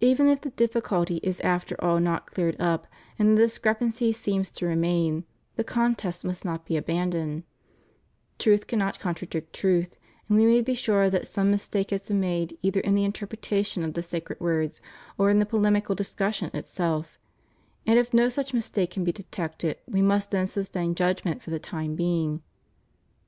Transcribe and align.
Even 0.00 0.26
if 0.26 0.40
the 0.40 0.50
difficulty 0.50 1.20
300 1.20 1.22
THE 1.22 1.32
STUDY 1.32 1.44
OF 1.44 1.46
HOLY 1.46 1.58
SCRIPTURE. 1.62 1.70
is 1.70 1.78
after 1.78 1.84
all 1.84 2.00
not 2.00 2.26
cleared 2.26 2.60
up 2.60 2.86
and 3.20 3.38
the 3.38 3.42
discrepancy 3.42 4.12
seems 4.12 4.50
to 4.50 4.66
remain, 4.66 5.24
the 5.54 5.62
contest 5.62 6.24
must 6.24 6.44
not 6.44 6.66
be 6.66 6.76
abandoned; 6.76 7.44
truth 8.40 8.66
cannot 8.66 8.98
contradict 8.98 9.52
truth, 9.52 9.94
and 10.28 10.38
we 10.38 10.44
may 10.44 10.60
be 10.60 10.74
sure 10.74 11.08
that 11.08 11.28
some 11.28 11.52
mistake 11.52 11.90
has 11.92 12.06
been 12.08 12.18
made 12.18 12.58
either 12.62 12.80
in 12.80 12.96
the 12.96 13.04
interpretation 13.04 13.84
of 13.84 13.94
the 13.94 14.02
sacred 14.02 14.40
words 14.40 14.80
or 15.16 15.30
in 15.30 15.38
the 15.38 15.46
polemical 15.46 15.94
discussion 15.94 16.50
itself; 16.52 17.16
and 17.86 17.96
if 17.96 18.12
no 18.12 18.28
such 18.28 18.54
mistake 18.54 18.90
can 18.90 19.04
be 19.04 19.12
detected, 19.12 19.76
we 19.86 20.02
must 20.02 20.32
then 20.32 20.48
suspend 20.48 20.96
judgment 20.96 21.40
for 21.40 21.50
the 21.50 21.60
time 21.60 21.94
being. 21.94 22.42